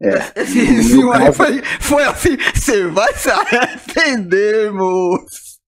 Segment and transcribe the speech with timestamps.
[0.00, 1.32] É, esse sim caso...
[1.32, 5.58] foi, foi assim, você vai se arrepender, moço.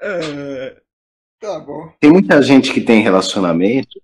[0.00, 0.80] é,
[1.38, 1.92] tá bom.
[2.00, 4.00] Tem muita gente que tem relacionamento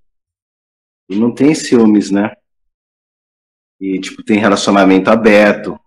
[1.09, 2.35] e não tem ciúmes, né?
[3.81, 5.79] E, tipo, tem relacionamento aberto.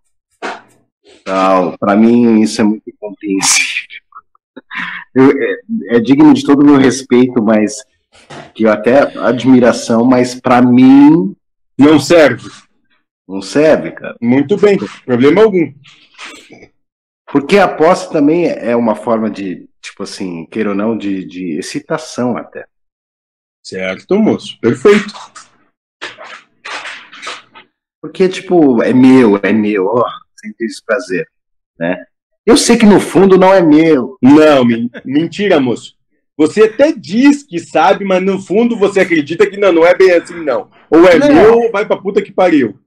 [1.24, 1.78] Tal.
[1.78, 4.00] Pra mim, isso é muito incompreensível.
[5.16, 7.84] é, é digno de todo o meu respeito, mas
[8.60, 11.34] que eu até admiração, mas para mim
[11.78, 12.50] não serve.
[13.26, 14.18] Não serve, cara.
[14.22, 15.74] Muito bem, problema algum.
[17.32, 21.58] Porque a aposta também é uma forma de, tipo assim, queira ou não, de, de
[21.58, 22.66] excitação até.
[23.66, 24.60] Certo, moço.
[24.60, 25.14] Perfeito.
[28.02, 30.04] Porque, tipo, é meu, é meu, ó,
[30.36, 31.26] sente esse prazer,
[31.78, 32.06] né?
[32.46, 34.18] Eu sei que no fundo não é meu.
[34.22, 34.66] Não,
[35.06, 35.98] mentira, moço.
[36.40, 40.12] Você até diz que sabe, mas no fundo você acredita que não, não é bem
[40.12, 40.70] assim, não.
[40.90, 41.28] Ou é não.
[41.28, 42.80] meu, ou vai pra puta que pariu.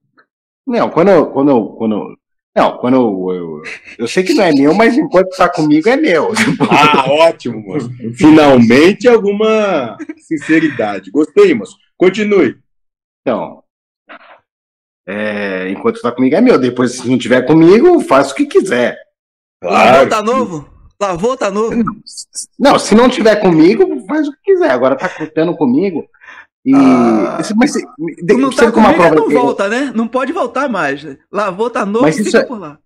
[0.66, 2.18] Não, quando eu, quando eu, quando
[2.56, 3.62] não, quando eu, eu,
[3.98, 6.32] eu, sei que não é meu, mas enquanto tá comigo é meu.
[6.70, 7.90] Ah, ótimo, moço.
[8.14, 11.10] Finalmente alguma sinceridade.
[11.10, 11.76] Gostei, moço.
[11.98, 12.56] Continue.
[13.20, 13.62] Então,
[15.06, 16.58] é, enquanto tá comigo é meu.
[16.58, 18.96] Depois, se não tiver comigo, faço o que quiser.
[19.60, 20.08] Claro.
[20.08, 20.71] Tá novo?
[21.02, 21.82] Lavou, tá novo?
[22.56, 24.70] Não, se não tiver comigo, faz o que quiser.
[24.70, 26.04] Agora tá contando comigo.
[26.64, 26.72] E.
[26.72, 27.84] Ah, mas se,
[28.38, 29.92] não tá comigo, prova não volta, né?
[29.92, 31.04] Não pode voltar mais.
[31.30, 32.78] Lavou, tá novo, mas isso é, por lá.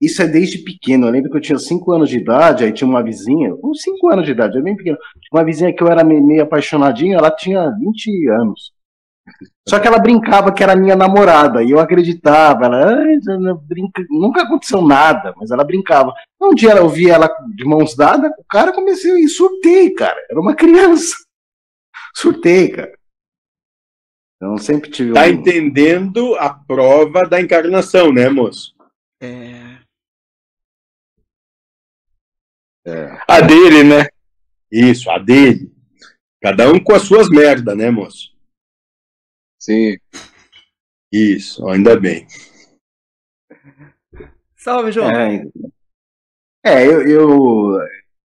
[0.00, 1.08] Isso é desde pequeno.
[1.08, 4.12] Eu lembro que eu tinha 5 anos de idade, aí tinha uma vizinha, uns 5
[4.12, 4.98] anos de idade, eu bem pequeno.
[5.32, 8.72] Uma vizinha que eu era meio apaixonadinho, ela tinha 20 anos.
[9.68, 14.82] Só que ela brincava que era minha namorada, e eu acreditava, ela brinca, nunca aconteceu
[14.82, 16.12] nada, mas ela brincava.
[16.40, 20.20] Um dia eu vi ela de mãos dadas, o cara comecei e surtei, cara.
[20.28, 21.14] Era uma criança.
[22.14, 22.92] Surtei, cara.
[24.36, 25.12] Então sempre tive.
[25.12, 25.28] Tá um...
[25.28, 28.74] entendendo a prova da encarnação, né, moço?
[29.22, 29.78] É.
[32.84, 33.18] é.
[33.28, 34.08] A dele, né?
[34.70, 35.72] Isso, a dele.
[36.42, 38.32] Cada um com as suas merdas, né, moço?
[39.62, 39.96] Sim.
[41.12, 42.26] Isso, ainda bem.
[44.56, 45.08] Salve, João.
[45.08, 45.44] É,
[46.64, 47.78] é eu, eu,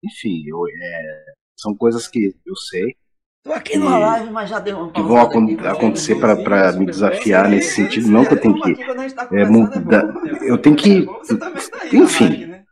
[0.02, 1.24] Enfim, eu, é,
[1.60, 2.96] são coisas que eu sei.
[3.44, 7.50] Tô aqui numa live, mas já deu uma Que vão aqui, acontecer para me desafiar
[7.50, 8.08] nesse sentido.
[8.08, 8.74] Não que eu tenho que.
[9.14, 11.04] Tá é, mudar, eu tenho que.
[11.38, 11.52] Tá
[11.92, 12.46] enfim.
[12.46, 12.64] Né?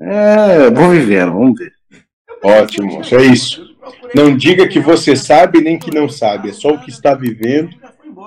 [0.00, 1.74] É, vou vivendo, vamos ver.
[2.42, 3.76] Ótimo, é isso.
[4.14, 7.78] Não diga que você sabe nem que não sabe, é só o que está vivendo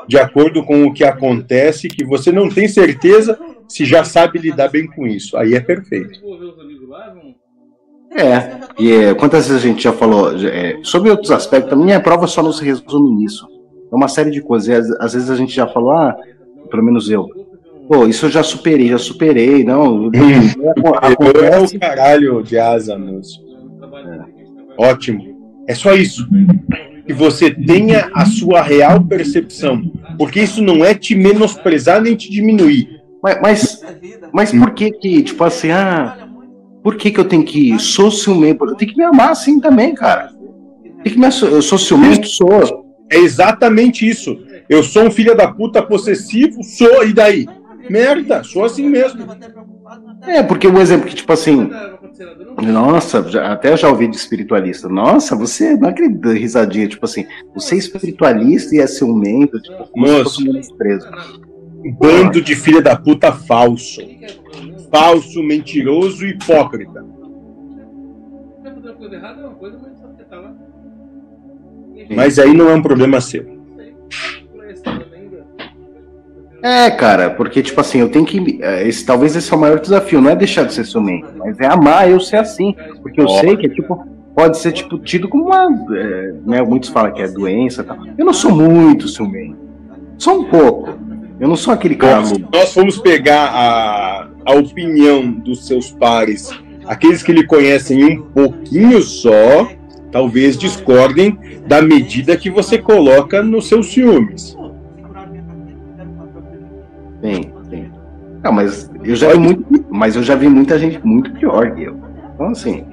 [0.08, 3.38] de acordo com o que acontece, que você não tem certeza
[3.68, 5.38] se já sabe lidar bem com isso.
[5.38, 6.20] Aí é perfeito.
[8.16, 12.00] É, e é, quantas vezes a gente já falou é, sobre outros aspectos, a minha
[12.00, 13.48] prova só não se resume nisso.
[13.92, 14.92] É uma série de coisas.
[15.00, 16.16] Às vezes a gente já falou, ah,
[16.70, 17.28] pelo menos eu.
[17.88, 20.12] Pô, isso eu já superei, já superei, não.
[21.44, 23.44] É o caralho de asa, moço.
[24.78, 24.90] É.
[24.90, 25.34] Ótimo.
[25.68, 26.28] É só isso
[27.06, 29.82] que você tenha a sua real percepção.
[30.18, 33.02] Porque isso não é te menosprezar nem te diminuir.
[33.22, 33.82] Mas, mas,
[34.34, 36.28] mas por que que, tipo assim, ah,
[36.84, 38.66] por que que eu tenho que sou ciumento?
[38.66, 40.32] Eu tenho que me amar assim também, cara.
[41.04, 42.84] Tem que me, eu sou ciumento, sou.
[43.10, 44.38] É exatamente isso.
[44.70, 47.46] Eu sou um filho da puta possessivo, sou, e daí?
[47.90, 49.26] Merda, sou assim mesmo.
[50.26, 51.70] É, porque o um exemplo que, tipo assim,
[52.62, 54.88] nossa, já, até já ouvi de espiritualista.
[54.88, 60.08] Nossa, você não acredita, risadinha, tipo assim, você é espiritualista e é ciumento, tipo, como
[60.08, 60.42] Moço,
[60.78, 61.08] preso.
[62.00, 64.02] Bando de filha da puta falso.
[64.92, 67.04] Falso, mentiroso e hipócrita.
[72.16, 73.46] Mas aí não é um problema seu.
[76.64, 78.60] É, cara, porque, tipo assim, eu tenho que.
[78.62, 81.60] É, esse, talvez esse é o maior desafio, não é deixar de ser ciumento, mas
[81.60, 82.74] é amar eu ser assim.
[83.02, 84.08] Porque eu sei que é tipo.
[84.34, 85.68] Pode ser, tipo, tido como uma.
[85.92, 87.98] É, né, muitos falam que é doença e tal.
[88.18, 89.58] Eu não sou muito ciumento.
[90.18, 90.98] Só um pouco.
[91.38, 92.22] Eu não sou aquele cara.
[92.22, 96.50] Nós, nós fomos pegar a, a opinião dos seus pares,
[96.86, 99.68] aqueles que lhe conhecem um pouquinho só,
[100.14, 104.56] talvez discordem da medida que você coloca nos seus ciúmes.
[107.24, 107.90] Tem, tem.
[108.44, 111.84] Não, mas eu já vi muito, mas eu já vi muita gente muito pior que
[111.84, 111.98] eu.
[112.36, 112.84] Então assim.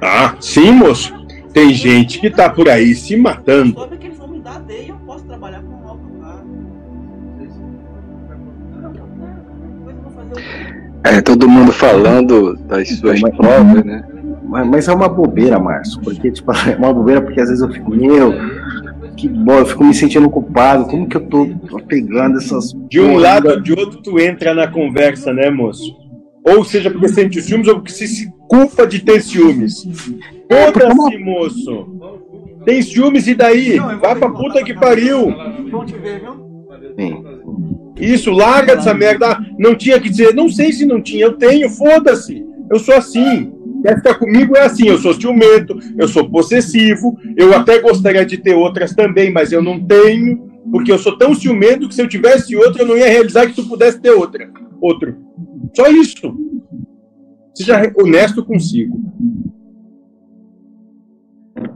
[0.00, 1.12] Ah, sim, moço.
[1.52, 3.74] Tem gente que tá por aí se matando.
[11.02, 14.04] É, todo mundo falando das suas mas, provas, né?
[14.44, 17.72] Mas, mas, é uma bobeira, Márcio, porque tipo, é uma bobeira porque às vezes eu
[17.72, 18.32] fico, meu,
[19.20, 20.86] que bom, eu fico me sentindo culpado.
[20.86, 21.46] Como que eu tô
[21.86, 22.72] pegando essas.
[22.88, 25.94] De um lado ou de outro, tu entra na conversa, né, moço?
[26.44, 29.86] Ou seja, porque sente ciúmes ou porque se culpa de ter ciúmes.
[30.48, 31.86] É, Foda-se, moço.
[32.64, 33.78] Tem ciúmes e daí?
[33.78, 35.34] Vai pra puta que pariu.
[36.98, 37.24] Sim.
[37.98, 39.38] Isso, larga dessa merda.
[39.58, 42.42] Não tinha que dizer, não sei se não tinha, eu tenho, foda-se.
[42.70, 43.52] Eu sou assim.
[43.82, 48.38] Quer ficar comigo é assim, eu sou ciumento, eu sou possessivo, eu até gostaria de
[48.38, 52.08] ter outras também, mas eu não tenho, porque eu sou tão ciumento que se eu
[52.08, 54.50] tivesse outra, eu não ia realizar que tu pudesse ter outra.
[54.80, 55.16] Outro.
[55.74, 56.34] Só isso.
[57.54, 59.00] Seja honesto consigo.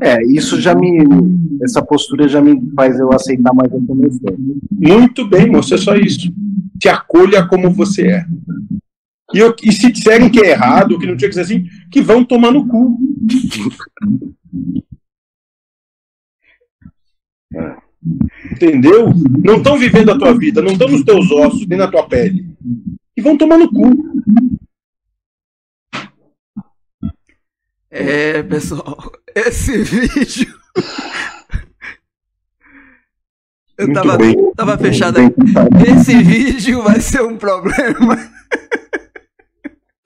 [0.00, 1.04] É, isso já me.
[1.62, 4.34] Essa postura já me faz eu aceitar mais a comissão.
[4.70, 6.32] Muito bem, moço, é só isso.
[6.78, 8.24] Te acolha como você é.
[9.34, 12.00] E, eu, e se disserem que é errado, que não tinha que dizer assim, que
[12.00, 12.96] vão tomar no cu.
[18.52, 19.12] Entendeu?
[19.42, 22.46] Não estão vivendo a tua vida, não estão nos teus ossos, nem na tua pele.
[23.16, 23.90] E vão tomar no cu.
[27.90, 30.54] É, pessoal, esse vídeo.
[33.76, 34.18] Eu tava,
[34.56, 35.34] tava fechado aqui.
[35.90, 38.16] Esse vídeo vai ser um problema.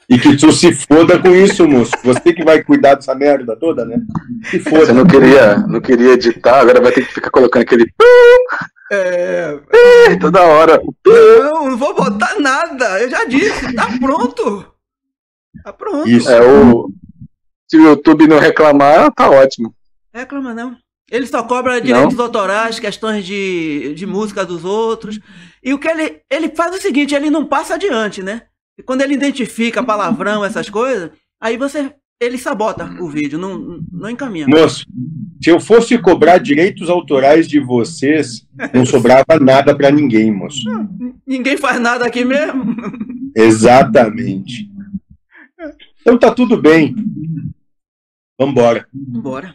[0.09, 1.93] E que tu se foda com isso, moço.
[2.03, 4.01] Você que vai cuidar dessa merda toda, né?
[4.45, 4.87] Se foda.
[4.87, 7.93] Você não queria, não queria editar, agora vai ter que ficar colocando aquele.
[8.91, 9.59] É.
[10.19, 10.81] Toda hora.
[11.07, 13.03] Não, não vou botar nada.
[13.03, 14.65] Eu já disse, tá pronto.
[15.63, 16.09] Tá pronto.
[16.09, 16.31] Isso.
[16.31, 16.91] É o
[17.71, 19.75] se o YouTube não reclamar, tá ótimo.
[20.13, 20.75] Reclama não.
[21.11, 22.25] Ele só cobra direitos não.
[22.25, 25.21] autorais, questões de, de música dos outros.
[25.63, 28.43] E o que ele, ele faz é o seguinte, ele não passa adiante, né?
[28.79, 31.11] E quando ele identifica palavrão, essas coisas,
[31.41, 34.47] aí você ele sabota o vídeo, não, não encaminha.
[34.49, 34.85] Moço,
[35.41, 38.45] se eu fosse cobrar direitos autorais de vocês,
[38.75, 40.69] não sobrava nada para ninguém, moço.
[41.25, 42.75] Ninguém faz nada aqui mesmo.
[43.37, 44.69] Exatamente.
[46.01, 46.95] Então tá tudo bem.
[48.39, 48.87] Vambora.
[48.93, 49.55] Vambora.